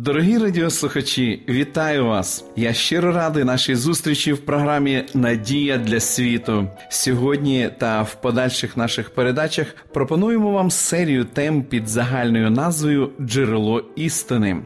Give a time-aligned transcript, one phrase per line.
[0.00, 2.44] Дорогі радіослухачі, вітаю вас!
[2.56, 6.68] Я щиро радий нашій зустрічі в програмі Надія для світу.
[6.88, 14.56] Сьогодні та в подальших наших передачах пропонуємо вам серію тем під загальною назвою Джерело істини.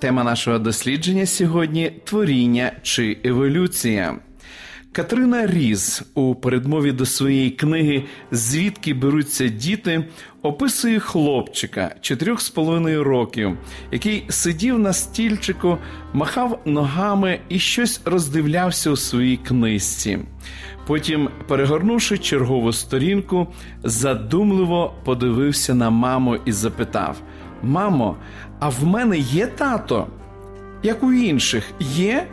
[0.00, 4.18] Тема нашого дослідження сьогодні творіння чи еволюція.
[4.94, 10.04] Катерина Різ у передмові до своєї книги Звідки беруться діти
[10.42, 13.58] описує хлопчика чотирьох з половиною років,
[13.92, 15.78] який сидів на стільчику,
[16.12, 20.18] махав ногами і щось роздивлявся у своїй книжці.
[20.86, 23.46] Потім, перегорнувши чергову сторінку,
[23.84, 27.22] задумливо подивився на маму і запитав:
[27.62, 28.16] Мамо,
[28.60, 30.06] а в мене є тато?
[30.82, 32.26] Як у інших, є?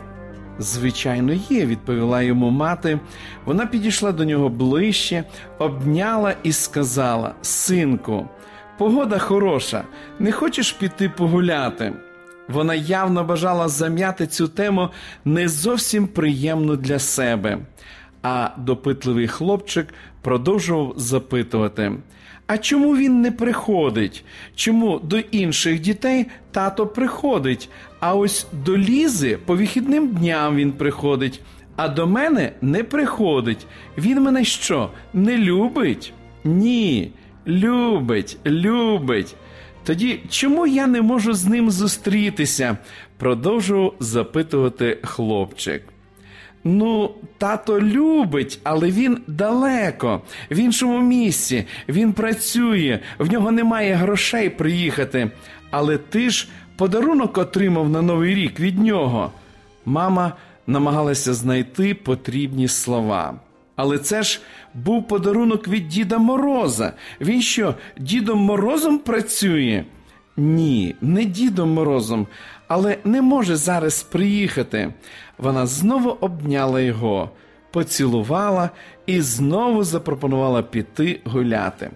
[0.62, 3.00] Звичайно, є, відповіла йому мати.
[3.44, 5.24] Вона підійшла до нього ближче,
[5.58, 8.28] обняла і сказала: Синку,
[8.78, 9.84] погода хороша,
[10.18, 11.92] не хочеш піти погуляти?
[12.48, 14.88] Вона явно бажала зам'яти цю тему
[15.24, 17.58] не зовсім приємну для себе.
[18.22, 19.86] А допитливий хлопчик
[20.22, 21.92] продовжував запитувати.
[22.46, 24.24] А чому він не приходить?
[24.54, 27.68] Чому до інших дітей тато приходить,
[28.02, 31.40] а ось до Лізи по вихідним дням він приходить,
[31.76, 33.66] а до мене не приходить.
[33.98, 36.12] Він мене що, не любить?
[36.44, 37.12] Ні,
[37.46, 39.34] любить, любить.
[39.84, 42.76] Тоді чому я не можу з ним зустрітися?
[43.18, 45.82] продовжував запитувати хлопчик.
[46.64, 54.50] Ну, тато любить, але він далеко, в іншому місці, він працює, в нього немає грошей
[54.50, 55.30] приїхати.
[55.70, 56.48] Але ти ж
[56.82, 59.32] подарунок отримав на Новий рік від нього.
[59.84, 60.32] Мама
[60.66, 63.34] намагалася знайти потрібні слова.
[63.76, 64.40] Але це ж
[64.74, 66.92] був подарунок від Діда Мороза.
[67.20, 69.84] Він що, Дідом Морозом працює?
[70.36, 72.26] Ні, не Дідом Морозом,
[72.68, 74.94] але не може зараз приїхати.
[75.38, 77.30] Вона знову обняла його,
[77.70, 78.70] поцілувала
[79.06, 81.90] і знову запропонувала піти гуляти.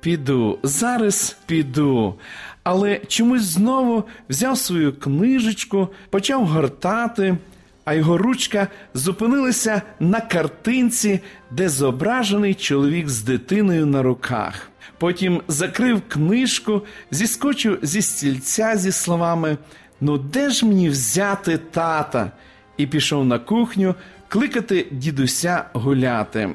[0.00, 2.14] Піду, зараз піду.
[2.62, 7.36] Але чомусь знову взяв свою книжечку, почав гортати,
[7.84, 14.68] а його ручка зупинилася на картинці, де зображений чоловік з дитиною на руках.
[14.98, 19.56] Потім закрив книжку, зіскочив зі стільця зі словами
[20.04, 22.30] Ну, де ж мені взяти тата?
[22.76, 23.94] І пішов на кухню
[24.28, 26.50] кликати дідуся гуляти.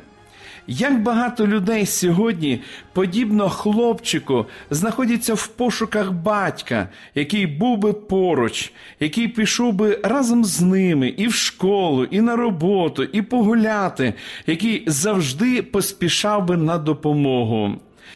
[0.68, 2.62] Як багато людей сьогодні,
[2.94, 10.62] подібно хлопчику, знаходяться в пошуках батька, який був би поруч, який пішов би разом з
[10.62, 14.14] ними і в школу, і на роботу, і погуляти,
[14.48, 17.72] який завжди поспішав би на допомогу.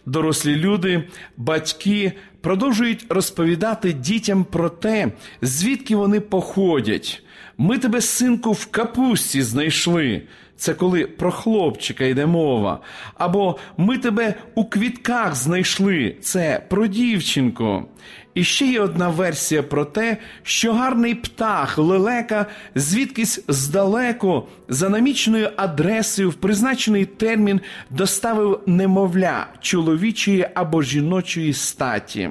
[0.06, 1.03] Дорослі люди,
[1.38, 2.11] батьки
[2.41, 5.11] продовжують розповідати дітям про те,
[5.41, 7.23] звідки вони походять.
[7.57, 10.22] Ми тебе, синку, в капусті знайшли.
[10.61, 12.79] Це коли про хлопчика йде мова.
[13.17, 16.16] Або ми тебе у квітках знайшли.
[16.22, 17.85] Це про дівчинку.
[18.33, 22.45] І ще є одна версія про те, що гарний птах лелека
[22.75, 32.29] звідкись здалеку за намічною адресою в призначений термін доставив немовля чоловічої або жіночої статі.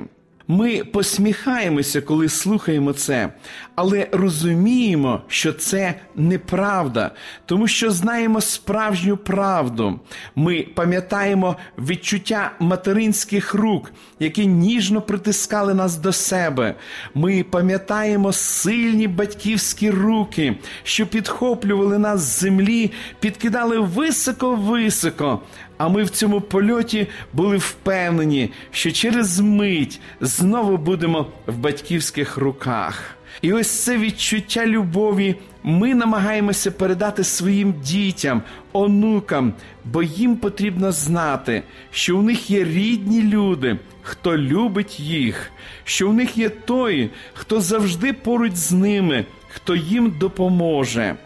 [0.50, 3.32] Ми посміхаємося, коли слухаємо це,
[3.74, 7.10] але розуміємо, що це неправда,
[7.46, 10.00] тому що знаємо справжню правду.
[10.36, 16.74] Ми пам'ятаємо відчуття материнських рук, які ніжно притискали нас до себе.
[17.14, 25.40] Ми пам'ятаємо сильні батьківські руки, що підхоплювали нас з землі, підкидали високо-високо.
[25.80, 33.16] А ми в цьому польоті були впевнені, що через мить знову будемо в батьківських руках.
[33.42, 38.42] І ось це відчуття любові ми намагаємося передати своїм дітям,
[38.72, 39.52] онукам,
[39.84, 45.50] бо їм потрібно знати, що у них є рідні люди, хто любить їх,
[45.84, 51.16] що у них є той, хто завжди поруч з ними, хто їм допоможе.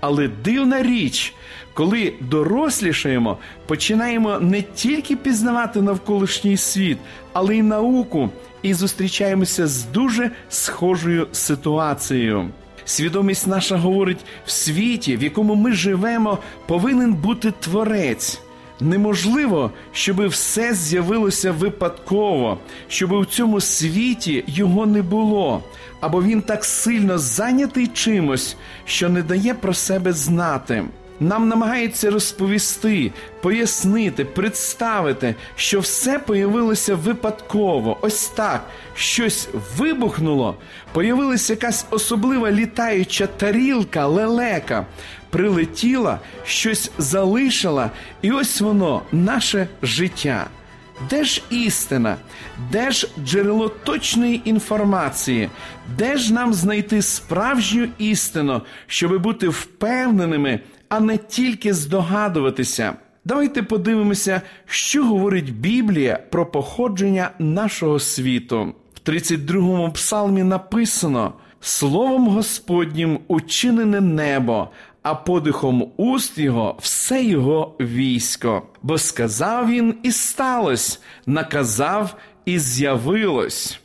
[0.00, 1.34] Але дивна річ,
[1.74, 6.98] коли дорослішаємо, починаємо не тільки пізнавати навколишній світ,
[7.32, 8.30] але й науку,
[8.62, 12.48] і зустрічаємося з дуже схожою ситуацією.
[12.84, 18.40] Свідомість наша говорить, в світі, в якому ми живемо, повинен бути творець.
[18.80, 25.62] Неможливо, щоб все з'явилося випадково, щоб у цьому світі його не було,
[26.00, 30.84] або він так сильно зайнятий чимось, що не дає про себе знати.
[31.20, 33.12] Нам намагається розповісти,
[33.42, 37.98] пояснити, представити, що все появилося випадково.
[38.00, 38.64] Ось так
[38.94, 40.56] щось вибухнуло,
[40.92, 44.86] появилася якась особлива літаюча тарілка, лелека,
[45.30, 47.90] прилетіла, щось залишила,
[48.22, 50.46] і ось воно, наше життя.
[51.10, 52.16] Де ж істина,
[52.70, 55.50] де ж джерело точної інформації,
[55.96, 62.94] де ж нам знайти справжню істину, щоб бути впевненими, а не тільки здогадуватися?
[63.24, 68.74] Давайте подивимося, що говорить Біблія про походження нашого світу.
[68.94, 74.68] В 32-му псалмі написано: Словом Господнім учинене небо,
[75.02, 78.62] а подихом уст його все його військо.
[78.82, 83.80] Бо сказав він, і сталося, наказав і з'явилось.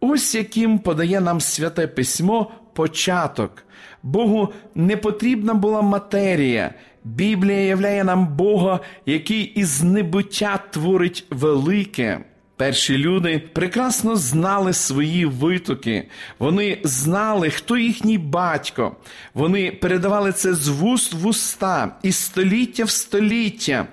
[0.00, 3.64] Ось яким подає нам святе письмо початок.
[4.12, 6.74] Богу не потрібна була матерія.
[7.04, 12.20] Біблія являє нам Бога, який із небуття творить велике.
[12.56, 16.08] Перші люди прекрасно знали свої витоки,
[16.38, 18.96] вони знали, хто їхній батько.
[19.34, 23.86] Вони передавали це з вуст в уста і століття в століття.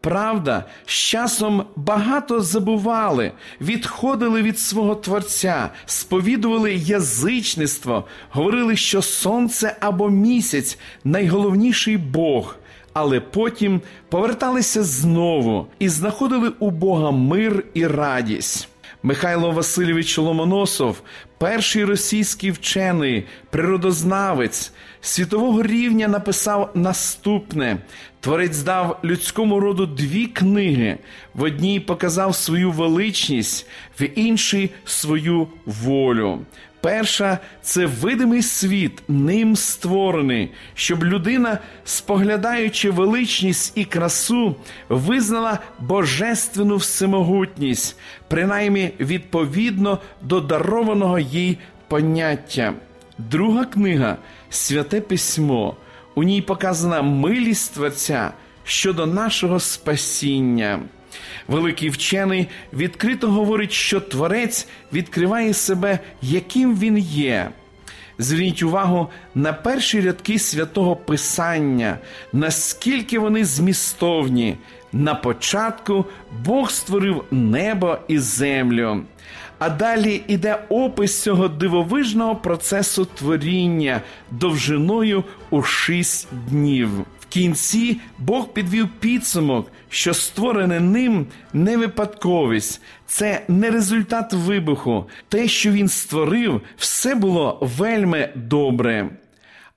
[0.00, 10.08] Правда, з часом багато забували, відходили від свого Творця, сповідували язичництво, говорили, що сонце або
[10.08, 12.56] місяць найголовніший Бог
[12.92, 18.68] але потім поверталися знову і знаходили у Бога мир і радість.
[19.02, 21.02] Михайло Васильович Ломоносов,
[21.38, 27.78] перший російський вчений, природознавець світового рівня, написав наступне:
[28.20, 30.98] Творець дав людському роду дві книги:
[31.34, 33.66] в одній показав свою величність,
[34.00, 36.38] в іншій свою волю.
[36.80, 44.56] Перша це видимий світ, ним створений, щоб людина, споглядаючи величність і красу,
[44.88, 47.96] визнала божественну всемогутність,
[48.28, 52.74] принаймні відповідно до дарованого їй поняття.
[53.18, 54.16] Друга книга
[54.50, 55.76] Святе Письмо.
[56.14, 58.32] У ній показана милість Творця
[58.64, 60.80] щодо нашого спасіння.
[61.48, 67.50] Великий вчений відкрито говорить, що Творець відкриває себе, яким він є.
[68.18, 71.98] Зверніть увагу на перші рядки святого Писання,
[72.32, 74.56] наскільки вони змістовні.
[74.92, 76.04] На початку
[76.44, 79.02] Бог створив небо і землю.
[79.60, 86.90] А далі іде опис цього дивовижного процесу творіння довжиною у шість днів
[87.20, 95.04] В кінці Бог підвів підсумок, що створене ним не випадковість, це не результат вибуху.
[95.28, 99.10] Те, що він створив, все було вельми добре.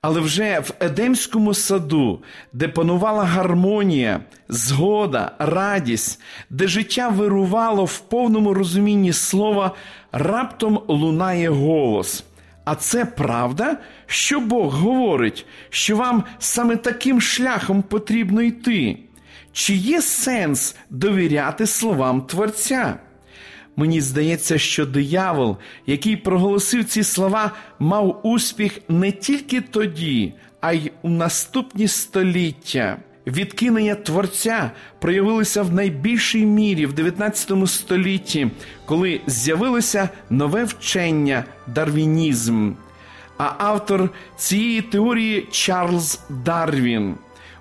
[0.06, 2.22] Але вже в Едемському саду,
[2.52, 6.20] де панувала гармонія, згода, радість,
[6.50, 9.74] де життя вирувало в повному розумінні слова,
[10.12, 12.24] раптом лунає голос.
[12.64, 13.76] А це правда,
[14.06, 18.98] що Бог говорить, що вам саме таким шляхом потрібно йти?
[19.52, 22.94] Чи є сенс довіряти словам Творця?
[23.76, 30.92] Мені здається, що диявол, який проголосив ці слова, мав успіх не тільки тоді, а й
[31.02, 38.50] у наступні століття відкинення творця проявилися в найбільшій мірі в 19 столітті,
[38.86, 42.72] коли з'явилося нове вчення дарвінізм.
[43.38, 47.14] А автор цієї теорії Чарльз Дарвін.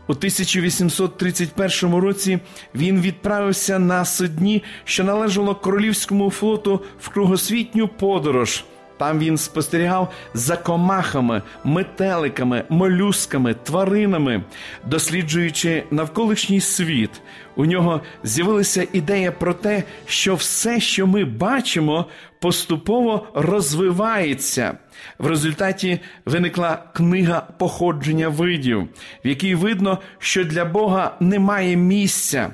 [0.08, 2.40] У 1831 році
[2.76, 8.64] він відправився на судні, що належало королівському флоту в кругосвітню подорож.
[9.04, 14.44] Там він спостерігав за комахами, метеликами, молюсками, тваринами,
[14.86, 17.22] досліджуючи навколишній світ.
[17.56, 22.06] У нього з'явилася ідея про те, що все, що ми бачимо,
[22.40, 24.78] поступово розвивається.
[25.20, 28.88] В результаті виникла книга походження видів,
[29.26, 32.52] в якій видно, що для Бога немає місця.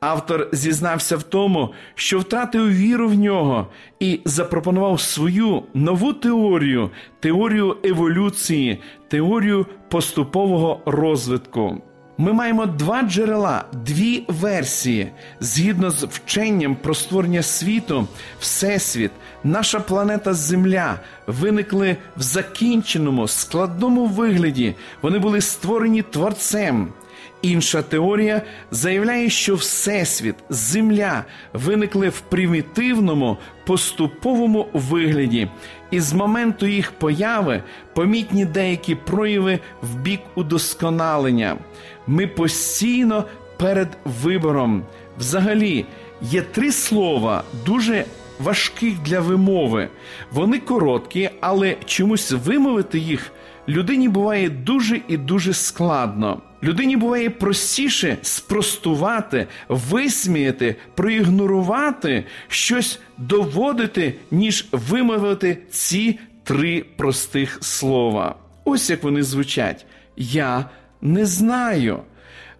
[0.00, 3.66] Автор зізнався в тому, що втратив віру в нього
[4.00, 6.90] і запропонував свою нову теорію,
[7.20, 11.82] теорію еволюції, теорію поступового розвитку.
[12.20, 15.10] ми маємо два джерела, дві версії.
[15.40, 18.06] Згідно з вченням про створення світу,
[18.40, 19.10] Всесвіт,
[19.44, 24.74] наша планета Земля виникли в закінченому, складному вигляді.
[25.02, 26.88] Вони були створені творцем.
[27.42, 35.48] Інша теорія заявляє, що Всесвіт, Земля виникли в примітивному поступовому вигляді,
[35.90, 37.62] і з моменту їх появи
[37.94, 41.56] помітні деякі прояви в бік удосконалення.
[42.06, 43.24] Ми постійно
[43.56, 44.82] перед вибором.
[45.18, 45.86] Взагалі,
[46.22, 48.04] є три слова, дуже
[48.40, 49.88] важких для вимови.
[50.32, 53.32] Вони короткі, але чомусь вимовити їх
[53.68, 56.42] людині буває дуже і дуже складно.
[56.62, 68.34] Людині буває простіше спростувати, висміяти, проігнорувати, щось доводити, ніж вимовити ці три простих слова.
[68.64, 69.86] Ось як вони звучать.
[70.16, 70.64] Я
[71.00, 72.00] не знаю.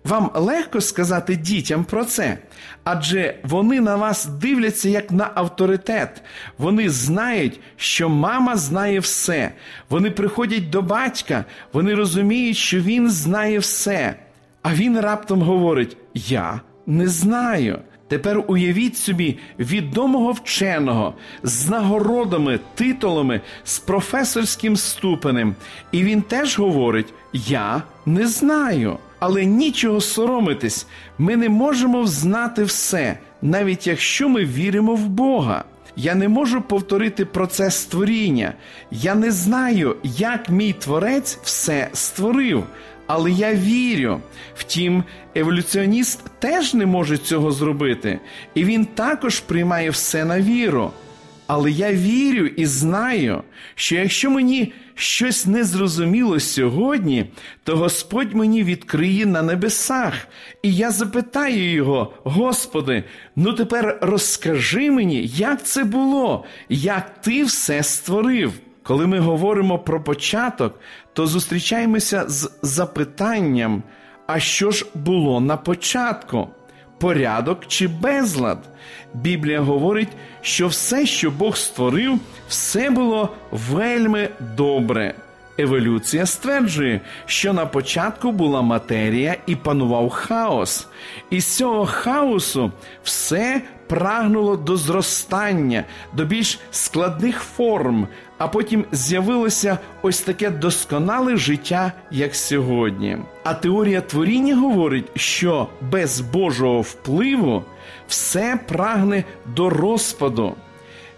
[0.08, 2.38] Вам легко сказати дітям про це,
[2.84, 6.22] адже вони на вас дивляться як на авторитет.
[6.58, 9.52] Вони знають, що мама знає все.
[9.90, 14.14] Вони приходять до батька, вони розуміють, що він знає все.
[14.62, 17.78] А він раптом говорить: Я не знаю.
[18.08, 25.54] Тепер уявіть собі відомого вченого з нагородами, титулами, з професорським ступенем.
[25.92, 28.98] І він теж говорить: Я не знаю.
[29.18, 30.86] Але нічого соромитись,
[31.18, 35.64] ми не можемо знати все, навіть якщо ми віримо в Бога.
[35.96, 38.54] Я не можу повторити процес створіння.
[38.90, 42.64] Я не знаю, як мій творець все створив,
[43.06, 44.20] але я вірю.
[44.54, 48.20] Втім, еволюціоніст теж не може цього зробити,
[48.54, 50.90] і він також приймає все на віру.
[51.48, 53.42] Але я вірю і знаю,
[53.74, 57.30] що якщо мені щось не зрозуміло сьогодні,
[57.64, 60.14] то Господь мені відкриє на небесах,
[60.62, 63.04] і я запитаю його, Господи,
[63.36, 68.52] ну тепер розкажи мені, як це було, як ти все створив.
[68.82, 70.80] Коли ми говоримо про початок,
[71.12, 73.82] то зустрічаємося з запитанням,
[74.26, 76.48] а що ж було на початку?
[76.98, 78.58] Порядок чи безлад?
[79.14, 80.08] Біблія говорить,
[80.40, 85.14] що все, що Бог створив, все було вельми добре.
[85.58, 90.86] Еволюція стверджує, що на початку була матерія і панував хаос,
[91.30, 99.78] і з цього хаосу все прагнуло до зростання, до більш складних форм, а потім з'явилося
[100.02, 103.18] ось таке досконале життя, як сьогодні.
[103.44, 107.64] А теорія творіння говорить, що без Божого впливу
[108.08, 110.54] все прагне до розпаду.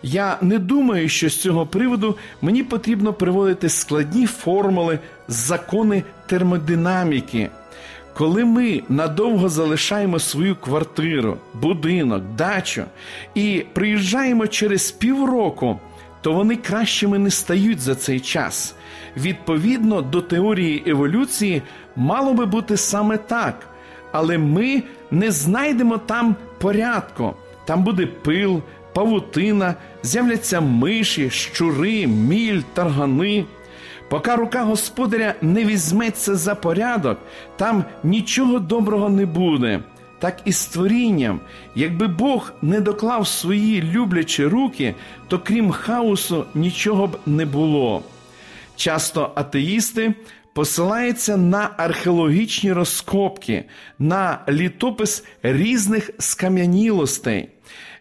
[0.02, 4.98] Я не думаю, що з цього приводу мені потрібно приводити складні формули,
[5.28, 7.50] закони термодинаміки.
[8.14, 12.84] Коли ми надовго залишаємо свою квартиру, будинок, дачу
[13.34, 15.80] і приїжджаємо через півроку,
[16.20, 18.74] то вони кращими не стають за цей час.
[19.16, 21.62] Відповідно до теорії еволюції,
[21.96, 23.68] мало би бути саме так,
[24.12, 27.34] але ми не знайдемо там порядку.
[27.64, 28.62] Там буде пил,
[28.94, 33.44] павутина, з'являться миші, щури, міль, таргани.
[34.08, 37.18] Поки рука господаря не візьметься за порядок,
[37.56, 39.80] там нічого доброго не буде.
[40.20, 41.40] Так і з творінням,
[41.74, 44.94] якби Бог не доклав свої люблячі руки,
[45.28, 48.02] то крім хаосу нічого б не було.
[48.76, 50.14] Часто атеїсти
[50.52, 53.64] посилаються на археологічні розкопки,
[53.98, 57.48] на літопис різних скам'янілостей.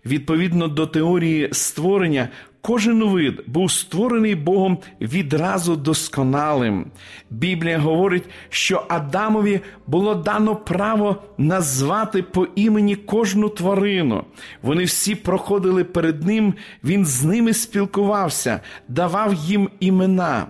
[0.06, 2.30] Відповідно до теорії створення,
[2.62, 6.86] кожен вид був створений Богом відразу досконалим.
[7.30, 14.24] Біблія говорить, що Адамові було дано право назвати по імені кожну тварину.
[14.62, 20.48] Вони всі проходили перед ним, він з ними спілкувався, давав їм імена.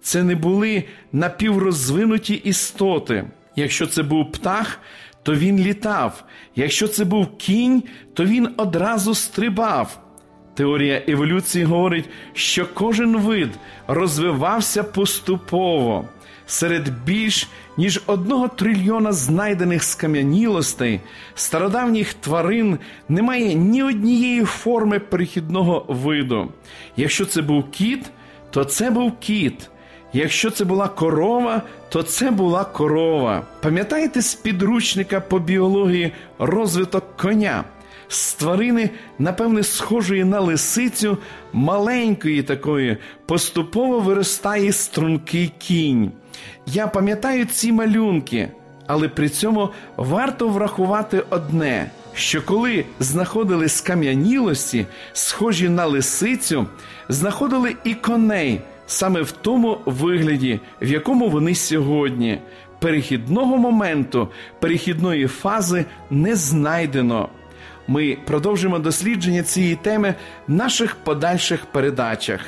[0.00, 3.24] Це не були напіврозвинуті істоти.
[3.56, 4.80] Якщо це був птах,
[5.22, 6.24] то він літав.
[6.56, 7.82] Якщо це був кінь,
[8.14, 10.01] то він одразу стрибав.
[10.54, 13.50] Теорія еволюції говорить, що кожен вид
[13.88, 16.08] розвивався поступово.
[16.46, 21.00] Серед більш ніж одного трильйона знайдених скам'янілостей,
[21.34, 22.78] стародавніх тварин
[23.08, 26.48] немає ні однієї форми перехідного виду.
[26.96, 28.10] Якщо це був кіт,
[28.50, 29.70] то це був кіт.
[30.12, 33.42] Якщо це була корова, то це була корова.
[33.60, 37.64] Пам'ятаєте з підручника по біології розвиток коня?
[38.12, 41.18] З тварини, напевне, схожої на лисицю,
[41.52, 46.12] маленької такої, поступово виростає стрункий кінь.
[46.66, 48.48] Я пам'ятаю ці малюнки,
[48.86, 56.66] Але при цьому варто врахувати одне, що коли знаходили скам'янілості, схожі на лисицю,
[57.08, 62.38] знаходили і коней саме в тому вигляді, в якому вони сьогодні.
[62.78, 64.28] Перехідного моменту,
[64.60, 67.28] перехідної фази не знайдено.
[67.88, 70.14] Ми продовжимо дослідження цієї теми
[70.48, 72.40] в наших подальших передачах.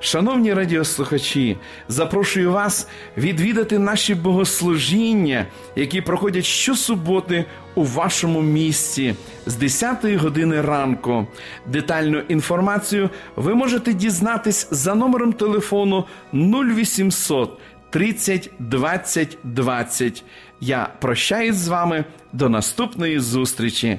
[0.00, 1.56] Шановні радіослухачі,
[1.88, 5.46] запрошую вас відвідати наші богослужіння,
[5.76, 9.14] які проходять щосуботи у вашому місті
[9.46, 11.26] з 10 години ранку.
[11.66, 17.58] Детальну інформацію ви можете дізнатись за номером телефону 0800
[17.90, 20.24] 30 20 20.
[20.60, 23.98] Я прощаюсь з вами до наступної зустрічі.